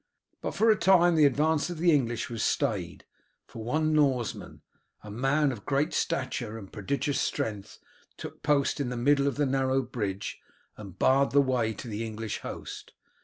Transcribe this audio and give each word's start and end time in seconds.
But 0.41 0.55
for 0.55 0.71
a 0.71 0.75
time 0.75 1.13
the 1.13 1.27
advance 1.27 1.69
of 1.69 1.77
the 1.77 1.91
English 1.91 2.27
was 2.27 2.41
stayed; 2.41 3.05
for 3.45 3.63
one 3.63 3.93
Norseman, 3.93 4.63
a 5.03 5.11
man 5.11 5.51
of 5.51 5.63
great 5.63 5.93
stature 5.93 6.57
and 6.57 6.73
prodigious 6.73 7.21
strength, 7.21 7.77
took 8.17 8.41
post 8.41 8.79
in 8.79 8.89
the 8.89 8.97
middle 8.97 9.27
of 9.27 9.35
the 9.35 9.45
narrow 9.45 9.83
bridge 9.83 10.39
and 10.75 10.97
barred 10.97 11.33
the 11.33 11.39
way 11.39 11.71
to 11.75 11.87
the 11.87 12.03
English 12.03 12.39
host. 12.39 12.93